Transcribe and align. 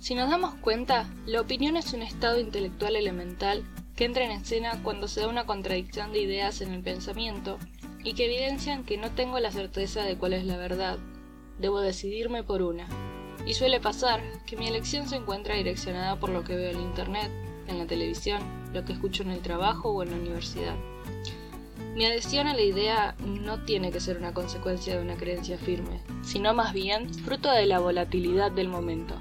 Si 0.00 0.14
nos 0.14 0.30
damos 0.30 0.54
cuenta, 0.54 1.06
la 1.26 1.42
opinión 1.42 1.76
es 1.76 1.92
un 1.92 2.00
estado 2.00 2.40
intelectual 2.40 2.96
elemental 2.96 3.62
que 3.94 4.06
entra 4.06 4.24
en 4.24 4.30
escena 4.30 4.80
cuando 4.82 5.08
se 5.08 5.20
da 5.20 5.28
una 5.28 5.44
contradicción 5.44 6.10
de 6.10 6.22
ideas 6.22 6.62
en 6.62 6.72
el 6.72 6.82
pensamiento 6.82 7.58
y 8.02 8.14
que 8.14 8.24
evidencian 8.24 8.84
que 8.84 8.96
no 8.96 9.10
tengo 9.10 9.38
la 9.40 9.52
certeza 9.52 10.02
de 10.02 10.16
cuál 10.16 10.32
es 10.32 10.46
la 10.46 10.56
verdad. 10.56 10.98
Debo 11.58 11.80
decidirme 11.80 12.42
por 12.42 12.62
una. 12.62 12.88
Y 13.44 13.52
suele 13.52 13.78
pasar 13.78 14.22
que 14.46 14.56
mi 14.56 14.68
elección 14.68 15.06
se 15.06 15.16
encuentra 15.16 15.56
direccionada 15.56 16.18
por 16.18 16.30
lo 16.30 16.44
que 16.44 16.56
veo 16.56 16.70
en 16.70 16.80
internet, 16.80 17.30
en 17.66 17.76
la 17.76 17.86
televisión, 17.86 18.40
lo 18.72 18.86
que 18.86 18.94
escucho 18.94 19.22
en 19.22 19.30
el 19.30 19.40
trabajo 19.40 19.90
o 19.90 20.02
en 20.02 20.12
la 20.12 20.16
universidad. 20.16 20.76
Mi 21.94 22.06
adhesión 22.06 22.46
a 22.46 22.54
la 22.54 22.62
idea 22.62 23.16
no 23.26 23.64
tiene 23.64 23.92
que 23.92 24.00
ser 24.00 24.16
una 24.16 24.32
consecuencia 24.32 24.96
de 24.96 25.02
una 25.02 25.16
creencia 25.16 25.58
firme, 25.58 26.00
sino 26.22 26.54
más 26.54 26.72
bien 26.72 27.12
fruto 27.12 27.50
de 27.50 27.66
la 27.66 27.80
volatilidad 27.80 28.50
del 28.50 28.68
momento. 28.68 29.14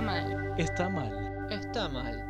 Está 0.00 0.12
mal. 0.12 0.54
Está 0.56 0.88
mal. 0.88 1.46
Está 1.50 1.88
mal. 1.90 2.24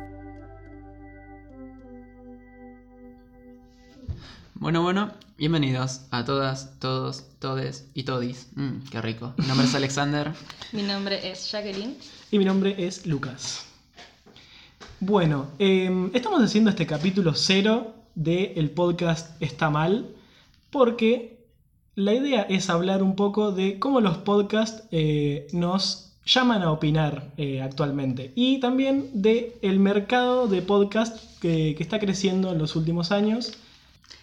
Bueno, 4.55 4.83
bueno, 4.83 5.13
bienvenidos 5.37 6.01
a 6.11 6.25
todas, 6.25 6.77
todos, 6.79 7.23
todes 7.39 7.87
y 7.93 8.03
todis. 8.03 8.49
Mm, 8.55 8.79
qué 8.91 9.01
rico. 9.01 9.33
Mi 9.37 9.47
nombre 9.47 9.67
es 9.67 9.73
Alexander. 9.73 10.33
Mi 10.73 10.83
nombre 10.83 11.31
es 11.31 11.49
Jacqueline. 11.49 11.95
Y 12.29 12.39
mi 12.39 12.43
nombre 12.43 12.75
es 12.77 13.05
Lucas. 13.05 13.65
Bueno, 14.99 15.47
eh, 15.57 16.09
estamos 16.13 16.43
haciendo 16.43 16.71
este 16.71 16.85
capítulo 16.85 17.33
cero 17.35 17.95
del 18.15 18.69
podcast 18.71 19.41
Está 19.41 19.69
Mal 19.69 20.13
porque 20.71 21.47
la 21.95 22.13
idea 22.13 22.41
es 22.41 22.69
hablar 22.69 23.01
un 23.01 23.15
poco 23.15 23.53
de 23.53 23.79
cómo 23.79 24.01
los 24.01 24.17
podcasts 24.17 24.83
eh, 24.91 25.47
nos 25.53 26.10
llaman 26.25 26.61
a 26.61 26.71
opinar 26.71 27.31
eh, 27.37 27.61
actualmente 27.61 28.31
y 28.35 28.59
también 28.59 29.09
de 29.13 29.57
mercado 29.79 30.47
de 30.47 30.61
podcast 30.61 31.39
que, 31.39 31.75
que 31.75 31.83
está 31.83 31.99
creciendo 31.99 32.51
en 32.51 32.59
los 32.59 32.75
últimos 32.75 33.11
años. 33.11 33.53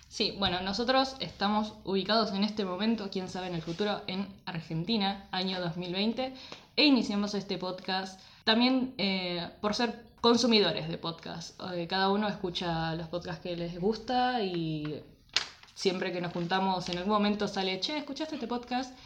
Sí, 0.09 0.35
bueno, 0.39 0.61
nosotros 0.63 1.17
estamos 1.21 1.75
ubicados 1.85 2.33
en 2.33 2.43
este 2.43 2.65
momento, 2.65 3.09
quién 3.11 3.29
sabe 3.29 3.49
en 3.49 3.55
el 3.55 3.63
futuro, 3.63 4.01
en 4.07 4.27
Argentina, 4.47 5.29
año 5.31 5.61
2020, 5.61 6.33
e 6.77 6.85
iniciamos 6.85 7.35
este 7.35 7.59
podcast 7.59 8.21
también 8.45 8.95
eh, 8.99 9.49
por 9.61 9.75
ser 9.75 10.03
consumidores 10.21 10.89
de 10.89 10.99
podcast. 10.99 11.61
Eh, 11.75 11.87
cada 11.87 12.11
uno 12.11 12.29
escucha 12.29 12.95
los 12.95 13.09
podcasts 13.09 13.43
que 13.43 13.57
les 13.57 13.79
gusta 13.79 14.43
y 14.43 15.03
siempre 15.75 16.13
que 16.13 16.21
nos 16.21 16.33
juntamos 16.33 16.89
en 16.89 16.99
algún 16.99 17.13
momento 17.13 17.47
sale, 17.47 17.79
che, 17.81 17.99
¿escuchaste 17.99 18.37
este 18.37 18.49
podcast? 18.49 18.97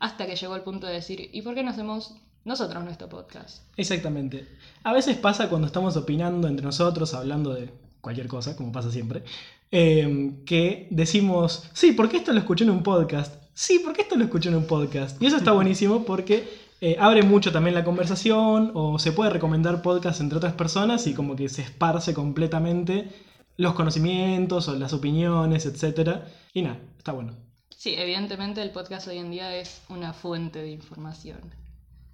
Hasta 0.00 0.26
que 0.26 0.36
llegó 0.36 0.56
el 0.56 0.62
punto 0.62 0.86
de 0.86 0.94
decir, 0.94 1.28
¿y 1.32 1.42
por 1.42 1.54
qué 1.54 1.62
no 1.62 1.70
hacemos 1.70 2.14
nosotros 2.44 2.82
nuestro 2.84 3.08
podcast? 3.08 3.62
Exactamente. 3.76 4.48
A 4.82 4.92
veces 4.92 5.16
pasa 5.16 5.48
cuando 5.48 5.66
estamos 5.66 5.96
opinando 5.96 6.48
entre 6.48 6.64
nosotros, 6.64 7.14
hablando 7.14 7.54
de 7.54 7.70
cualquier 8.00 8.26
cosa, 8.26 8.56
como 8.56 8.72
pasa 8.72 8.90
siempre, 8.90 9.22
eh, 9.70 10.34
que 10.44 10.88
decimos, 10.90 11.68
sí, 11.72 11.92
porque 11.92 12.18
esto 12.18 12.32
lo 12.32 12.40
escuché 12.40 12.64
en 12.64 12.70
un 12.70 12.82
podcast. 12.82 13.42
Sí, 13.54 13.80
porque 13.84 14.02
esto 14.02 14.16
lo 14.16 14.24
escuché 14.24 14.48
en 14.48 14.56
un 14.56 14.66
podcast. 14.66 15.20
Y 15.22 15.26
eso 15.26 15.36
está 15.36 15.52
buenísimo 15.52 16.04
porque 16.04 16.48
eh, 16.80 16.96
abre 16.98 17.22
mucho 17.22 17.52
también 17.52 17.74
la 17.74 17.84
conversación 17.84 18.72
o 18.74 18.98
se 18.98 19.12
puede 19.12 19.30
recomendar 19.30 19.82
podcast 19.82 20.20
entre 20.20 20.38
otras 20.38 20.54
personas 20.54 21.06
y 21.06 21.14
como 21.14 21.36
que 21.36 21.48
se 21.48 21.62
esparce 21.62 22.12
completamente 22.12 23.08
los 23.56 23.74
conocimientos 23.74 24.68
o 24.68 24.74
las 24.74 24.92
opiniones, 24.92 25.66
etc. 25.66 26.22
Y 26.52 26.62
nada, 26.62 26.78
está 26.98 27.12
bueno. 27.12 27.34
Sí, 27.70 27.94
evidentemente 27.96 28.62
el 28.62 28.70
podcast 28.70 29.08
hoy 29.08 29.18
en 29.18 29.30
día 29.30 29.56
es 29.56 29.82
una 29.88 30.12
fuente 30.12 30.60
de 30.60 30.70
información. 30.70 31.40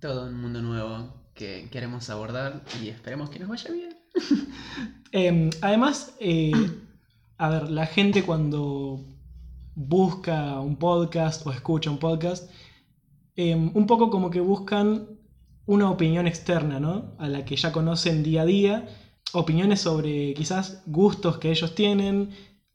Todo 0.00 0.26
un 0.26 0.40
mundo 0.40 0.62
nuevo 0.62 1.12
que 1.34 1.68
queremos 1.72 2.08
abordar 2.08 2.62
y 2.80 2.88
esperemos 2.88 3.30
que 3.30 3.40
nos 3.40 3.48
vaya 3.48 3.70
bien. 3.72 3.96
Eh, 5.10 5.48
además, 5.62 6.14
eh, 6.20 6.52
a 7.38 7.48
ver, 7.48 7.70
la 7.70 7.86
gente 7.86 8.24
cuando 8.24 9.06
busca 9.74 10.60
un 10.60 10.76
podcast 10.76 11.46
o 11.46 11.50
escucha 11.50 11.90
un 11.90 11.98
podcast, 11.98 12.50
eh, 13.34 13.54
un 13.54 13.86
poco 13.86 14.10
como 14.10 14.28
que 14.28 14.40
buscan 14.40 15.08
una 15.64 15.90
opinión 15.90 16.26
externa, 16.26 16.78
¿no? 16.78 17.14
A 17.18 17.26
la 17.26 17.46
que 17.46 17.56
ya 17.56 17.72
conocen 17.72 18.22
día 18.22 18.42
a 18.42 18.44
día, 18.44 18.88
opiniones 19.32 19.80
sobre 19.80 20.34
quizás 20.34 20.82
gustos 20.84 21.38
que 21.38 21.50
ellos 21.50 21.74
tienen, 21.74 22.30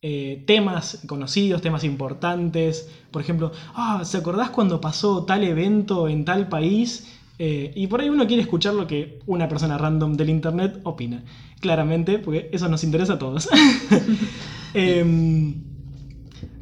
eh, 0.05 0.43
temas 0.45 0.99
conocidos, 1.07 1.61
temas 1.61 1.85
importantes. 1.85 2.89
Por 3.09 3.21
ejemplo, 3.21 3.53
ah, 3.73 4.01
¿se 4.03 4.17
acordás 4.17 4.49
cuando 4.49 4.81
pasó 4.81 5.23
tal 5.23 5.45
evento 5.45 6.09
en 6.09 6.25
tal 6.25 6.49
país? 6.49 7.07
Eh, 7.39 7.71
y 7.73 7.87
por 7.87 8.01
ahí 8.01 8.09
uno 8.09 8.27
quiere 8.27 8.41
escuchar 8.41 8.73
lo 8.73 8.85
que 8.85 9.21
una 9.27 9.47
persona 9.47 9.77
random 9.77 10.17
del 10.17 10.29
internet 10.29 10.77
opina. 10.83 11.23
Claramente, 11.61 12.19
porque 12.19 12.49
eso 12.51 12.67
nos 12.67 12.83
interesa 12.83 13.13
a 13.13 13.19
todos. 13.19 13.47
Em, 14.75 15.63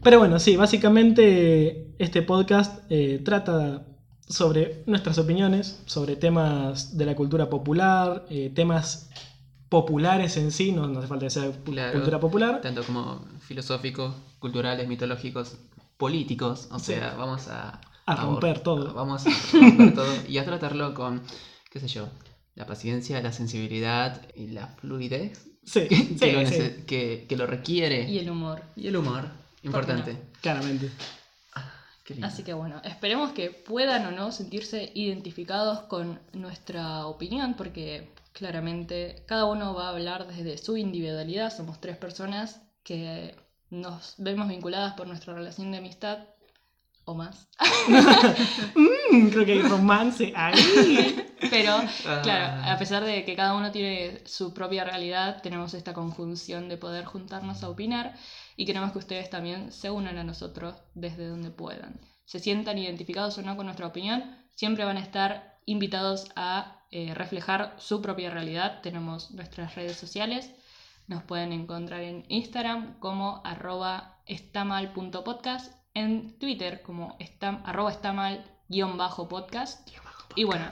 pero 0.03 0.19
bueno, 0.19 0.37
sí, 0.37 0.55
básicamente 0.55 1.95
este 1.97 2.21
podcast 2.21 2.83
eh, 2.89 3.21
trata 3.25 3.87
sobre 4.29 4.83
nuestras 4.85 5.17
opiniones, 5.17 5.81
sobre 5.87 6.15
temas 6.15 6.95
de 6.95 7.05
la 7.05 7.15
cultura 7.15 7.49
popular, 7.49 8.25
temas 8.53 9.09
populares 9.71 10.35
en 10.35 10.51
sí, 10.51 10.73
no, 10.73 10.85
no 10.85 10.99
hace 10.99 11.07
falta 11.07 11.25
que 11.27 11.29
sea 11.29 11.49
Claro. 11.63 11.93
cultura 11.93 12.19
popular. 12.19 12.59
Tanto 12.59 12.83
como 12.83 13.25
filosóficos, 13.39 14.13
culturales, 14.37 14.85
mitológicos, 14.89 15.55
políticos. 15.95 16.67
O 16.71 16.77
Sí. 16.77 16.87
sea, 16.93 17.15
vamos 17.17 17.47
a... 17.47 17.79
A 18.05 18.15
romper 18.17 18.59
todo. 18.59 18.93
Vamos 18.93 19.25
a 19.25 19.29
romper 19.57 19.93
todo 19.93 20.13
y 20.27 20.37
a 20.39 20.43
tratarlo 20.45 20.93
con, 20.93 21.21
qué 21.71 21.79
sé 21.79 21.87
yo, 21.87 22.09
la 22.55 22.65
paciencia, 22.65 23.21
la 23.21 23.31
sensibilidad 23.31 24.21
y 24.35 24.47
la 24.47 24.67
fluidez 24.67 25.47
Sí, 25.63 25.87
que, 25.87 25.95
sí, 26.19 26.31
lo, 26.31 26.85
que- 26.85 27.25
que 27.29 27.37
lo 27.37 27.47
requiere. 27.47 28.09
Y 28.09 28.17
el 28.19 28.29
humor. 28.29 28.63
Y 28.75 28.87
el 28.87 28.97
humor, 28.97 29.29
importante. 29.63 30.17
claramente. 30.41 30.89
Así 32.21 32.43
que 32.43 32.53
bueno, 32.53 32.81
esperemos 32.83 33.31
que 33.31 33.49
puedan 33.51 34.05
o 34.05 34.11
no 34.11 34.31
sentirse 34.31 34.91
identificados 34.95 35.81
con 35.81 36.19
nuestra 36.33 37.05
opinión, 37.07 37.53
porque 37.55 38.09
claramente 38.33 39.23
cada 39.27 39.45
uno 39.45 39.73
va 39.73 39.87
a 39.87 39.89
hablar 39.91 40.27
desde 40.27 40.57
su 40.57 40.77
individualidad. 40.77 41.55
Somos 41.55 41.79
tres 41.81 41.97
personas 41.97 42.61
que 42.83 43.35
nos 43.69 44.15
vemos 44.17 44.47
vinculadas 44.47 44.93
por 44.93 45.07
nuestra 45.07 45.33
relación 45.33 45.71
de 45.71 45.77
amistad 45.77 46.19
o 47.05 47.13
más. 47.15 47.47
Mm, 49.11 49.27
creo 49.29 49.45
que 49.45 49.51
hay 49.53 49.61
romance 49.61 50.31
ahí. 50.35 51.25
Pero 51.49 51.73
Ah. 52.05 52.21
claro, 52.23 52.71
a 52.71 52.77
pesar 52.77 53.03
de 53.03 53.25
que 53.25 53.35
cada 53.35 53.55
uno 53.55 53.71
tiene 53.71 54.21
su 54.25 54.53
propia 54.53 54.83
realidad, 54.85 55.41
tenemos 55.41 55.73
esta 55.73 55.93
conjunción 55.93 56.69
de 56.69 56.77
poder 56.77 57.03
juntarnos 57.05 57.63
a 57.63 57.69
opinar 57.69 58.15
y 58.55 58.65
queremos 58.65 58.91
que 58.91 58.99
ustedes 58.99 59.29
también 59.29 59.71
se 59.71 59.89
unan 59.89 60.17
a 60.17 60.23
nosotros 60.23 60.75
desde 60.93 61.27
donde 61.27 61.51
puedan. 61.51 61.99
Se 62.25 62.39
sientan 62.39 62.77
identificados 62.77 63.37
o 63.37 63.41
no 63.41 63.55
con 63.55 63.65
nuestra 63.65 63.87
opinión, 63.87 64.37
siempre 64.55 64.85
van 64.85 64.97
a 64.97 65.01
estar 65.01 65.59
invitados 65.65 66.27
a 66.35 66.85
eh, 66.91 67.13
reflejar 67.13 67.75
su 67.77 68.01
propia 68.01 68.29
realidad. 68.29 68.81
Tenemos 68.81 69.31
nuestras 69.31 69.75
redes 69.75 69.97
sociales, 69.97 70.51
nos 71.07 71.23
pueden 71.23 71.51
encontrar 71.51 72.01
en 72.01 72.25
Instagram 72.29 72.99
como 72.99 73.41
arroba 73.43 74.21
estamal.podcast, 74.25 75.73
en 75.93 76.37
Twitter 76.39 76.81
como 76.81 77.15
estam, 77.19 77.61
arroba 77.65 77.91
estamal 77.91 78.45
guion 78.69 78.97
bajo 78.97 79.27
podcast. 79.27 79.87
Y 80.35 80.45
bueno, 80.45 80.69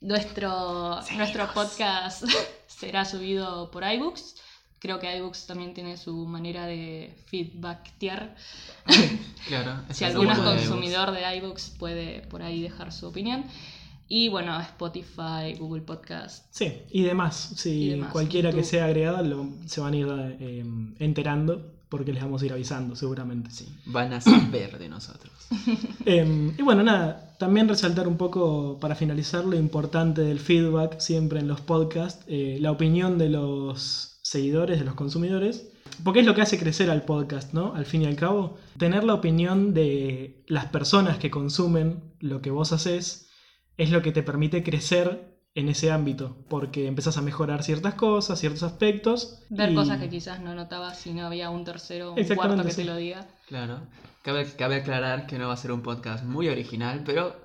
nuestro, 0.00 1.00
nuestro 1.16 1.52
podcast 1.54 2.24
será 2.66 3.04
subido 3.04 3.70
por 3.70 3.84
iBooks. 3.84 4.36
Creo 4.84 4.98
que 5.00 5.16
iBooks 5.16 5.46
también 5.46 5.72
tiene 5.72 5.96
su 5.96 6.26
manera 6.26 6.66
de 6.66 7.14
feedbackear. 7.24 8.36
Claro. 9.48 9.80
Si 9.90 10.04
algún 10.04 10.28
de 10.28 10.34
consumidor 10.34 11.10
de 11.10 11.36
iBooks 11.38 11.70
puede 11.78 12.20
por 12.28 12.42
ahí 12.42 12.60
dejar 12.60 12.92
su 12.92 13.06
opinión. 13.06 13.44
Y 14.08 14.28
bueno, 14.28 14.60
Spotify, 14.60 15.54
Google 15.58 15.80
Podcast. 15.80 16.44
Sí, 16.50 16.70
y 16.90 17.02
demás. 17.02 17.54
Si 17.56 17.70
Y 17.70 17.88
demás, 17.92 18.12
cualquiera 18.12 18.52
que 18.52 18.62
sea 18.62 18.84
agregada 18.84 19.22
lo- 19.22 19.48
se 19.64 19.80
van 19.80 19.94
a 19.94 19.96
ir 19.96 20.06
eh, 20.40 20.64
enterando 20.98 21.72
porque 21.88 22.12
les 22.12 22.22
vamos 22.22 22.42
a 22.42 22.44
ir 22.44 22.52
avisando 22.52 22.94
seguramente. 22.94 23.50
Sí, 23.52 23.66
van 23.86 24.12
a 24.12 24.20
saber 24.20 24.78
de 24.78 24.90
nosotros. 24.90 25.32
Eh, 26.04 26.52
y 26.58 26.62
bueno, 26.62 26.82
nada, 26.82 27.34
también 27.38 27.66
resaltar 27.66 28.06
un 28.06 28.18
poco 28.18 28.76
para 28.78 28.94
finalizar 28.94 29.46
lo 29.46 29.56
importante 29.56 30.20
del 30.20 30.38
feedback 30.40 30.98
siempre 31.00 31.40
en 31.40 31.48
los 31.48 31.62
podcasts, 31.62 32.22
eh, 32.28 32.58
la 32.60 32.70
opinión 32.70 33.16
de 33.16 33.30
los 33.30 34.10
seguidores, 34.34 34.78
de 34.78 34.84
los 34.84 34.94
consumidores, 34.94 35.70
porque 36.04 36.20
es 36.20 36.26
lo 36.26 36.34
que 36.34 36.42
hace 36.42 36.58
crecer 36.58 36.90
al 36.90 37.04
podcast, 37.04 37.54
¿no? 37.54 37.74
Al 37.74 37.86
fin 37.86 38.02
y 38.02 38.06
al 38.06 38.16
cabo, 38.16 38.58
tener 38.78 39.02
la 39.04 39.14
opinión 39.14 39.72
de 39.72 40.44
las 40.46 40.66
personas 40.66 41.18
que 41.18 41.30
consumen 41.30 42.14
lo 42.20 42.42
que 42.42 42.50
vos 42.50 42.72
haces 42.72 43.30
es 43.76 43.90
lo 43.90 44.02
que 44.02 44.12
te 44.12 44.22
permite 44.22 44.62
crecer 44.62 45.34
en 45.56 45.68
ese 45.68 45.90
ámbito, 45.92 46.36
porque 46.48 46.86
empezás 46.88 47.16
a 47.16 47.22
mejorar 47.22 47.62
ciertas 47.62 47.94
cosas, 47.94 48.40
ciertos 48.40 48.64
aspectos. 48.64 49.42
Ver 49.50 49.70
y- 49.70 49.74
cosas 49.74 50.00
que 50.00 50.08
quizás 50.08 50.40
no 50.40 50.54
notabas 50.54 50.98
si 50.98 51.12
no 51.14 51.26
había 51.26 51.48
un 51.50 51.64
tercero 51.64 52.12
o 52.12 52.14
un 52.14 52.24
cuarto 52.36 52.62
que 52.64 52.70
sí. 52.72 52.82
te 52.82 52.84
lo 52.84 52.96
diga. 52.96 53.26
Claro. 53.46 53.80
Cabe, 54.22 54.46
cabe 54.56 54.76
aclarar 54.76 55.26
que 55.26 55.38
no 55.38 55.48
va 55.48 55.54
a 55.54 55.56
ser 55.56 55.70
un 55.70 55.82
podcast 55.82 56.24
muy 56.24 56.48
original, 56.48 57.02
pero 57.04 57.36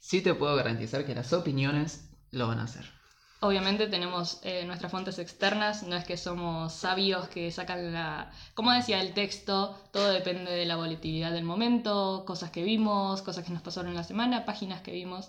sí 0.00 0.22
te 0.22 0.32
puedo 0.34 0.56
garantizar 0.56 1.04
que 1.04 1.14
las 1.14 1.32
opiniones 1.32 2.08
lo 2.30 2.46
van 2.46 2.60
a 2.60 2.64
hacer. 2.64 2.97
Obviamente 3.40 3.86
tenemos 3.86 4.40
eh, 4.42 4.64
nuestras 4.66 4.90
fuentes 4.90 5.20
externas, 5.20 5.84
no 5.84 5.94
es 5.94 6.04
que 6.04 6.16
somos 6.16 6.72
sabios 6.72 7.28
que 7.28 7.52
sacan 7.52 7.92
la... 7.92 8.32
Como 8.54 8.72
decía 8.72 9.00
el 9.00 9.12
texto, 9.14 9.78
todo 9.92 10.10
depende 10.10 10.50
de 10.50 10.66
la 10.66 10.74
volatilidad 10.74 11.30
del 11.30 11.44
momento, 11.44 12.24
cosas 12.26 12.50
que 12.50 12.64
vimos, 12.64 13.22
cosas 13.22 13.44
que 13.44 13.52
nos 13.52 13.62
pasaron 13.62 13.90
en 13.90 13.96
la 13.96 14.02
semana, 14.02 14.44
páginas 14.44 14.80
que 14.80 14.90
vimos, 14.90 15.28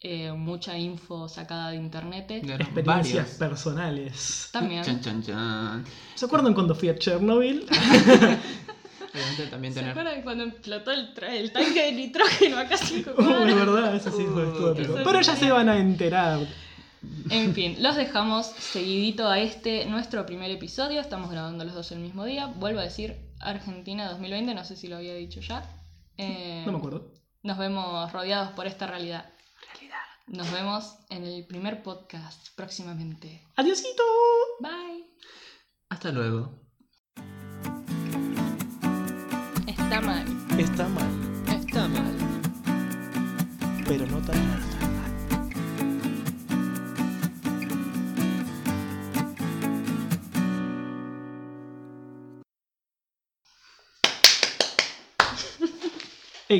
eh, 0.00 0.32
mucha 0.32 0.78
info 0.78 1.28
sacada 1.28 1.70
de 1.70 1.76
internet. 1.76 2.26
Claro, 2.42 2.64
Experiencias 2.64 3.14
varios. 3.24 3.38
personales. 3.38 4.48
También. 4.50 4.82
Chan, 4.82 5.00
chan, 5.02 5.22
chan. 5.22 5.84
¿Se 6.14 6.24
acuerdan 6.24 6.54
cuando 6.54 6.74
fui 6.74 6.88
a 6.88 6.96
Chernobyl? 6.96 7.66
Obviamente 9.14 9.46
también 9.48 9.74
¿Se 9.74 9.80
tener... 9.80 9.90
acuerdan 9.90 10.22
cuando 10.22 10.44
explotó 10.44 10.90
el, 10.90 11.12
el 11.28 11.52
tanque 11.52 11.82
de 11.82 11.92
nitrógeno 11.92 12.56
acá 12.56 12.76
cinco 12.78 13.10
Uh, 13.18 13.44
de 13.44 13.54
verdad, 13.54 13.94
eso 13.94 14.10
sí 14.10 14.24
fue 14.32 14.44
Uh, 14.46 14.72
eso 14.74 14.94
Pero 15.04 15.20
ya 15.20 15.36
se 15.36 15.50
van 15.50 15.68
a 15.68 15.76
enterar. 15.78 16.40
En 17.30 17.54
fin, 17.54 17.76
los 17.82 17.96
dejamos 17.96 18.46
seguidito 18.46 19.28
a 19.28 19.38
este, 19.40 19.86
nuestro 19.86 20.24
primer 20.26 20.50
episodio. 20.50 21.00
Estamos 21.00 21.30
grabando 21.30 21.64
los 21.64 21.74
dos 21.74 21.90
el 21.92 21.98
mismo 22.00 22.24
día. 22.24 22.46
Vuelvo 22.46 22.80
a 22.80 22.84
decir 22.84 23.16
Argentina 23.40 24.08
2020, 24.10 24.54
no 24.54 24.64
sé 24.64 24.76
si 24.76 24.88
lo 24.88 24.96
había 24.96 25.14
dicho 25.14 25.40
ya. 25.40 25.64
Eh, 26.16 26.62
No 26.66 26.72
me 26.72 26.78
acuerdo. 26.78 27.12
Nos 27.42 27.58
vemos 27.58 28.12
rodeados 28.12 28.50
por 28.52 28.66
esta 28.66 28.86
realidad. 28.86 29.28
Nos 30.28 30.50
vemos 30.52 30.94
en 31.10 31.24
el 31.24 31.44
primer 31.46 31.82
podcast 31.82 32.48
próximamente. 32.54 33.42
Adiosito. 33.56 34.02
Bye. 34.60 35.04
Hasta 35.88 36.12
luego. 36.12 36.60
Está 39.66 40.00
mal. 40.00 40.24
Está 40.58 40.88
mal, 40.88 41.44
Está 41.48 41.88
mal. 41.88 42.16
pero 43.86 44.06
no 44.06 44.18
tan 44.22 44.48
mal. 44.48 44.62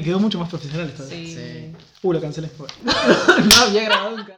Quedó 0.01 0.19
mucho 0.21 0.39
más 0.39 0.49
profesional 0.49 0.89
esta 0.89 1.03
vez. 1.03 1.11
Sí. 1.13 1.35
Sí. 1.35 1.73
Uh, 2.03 2.13
lo 2.13 2.21
cancelé. 2.21 2.49
no 2.87 3.63
había 3.65 3.85
grabado 3.85 4.15
un 4.17 4.23
ca- 4.23 4.31